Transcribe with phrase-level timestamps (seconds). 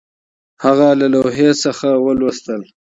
[0.63, 2.61] هغه له لوحې څخه ولوستل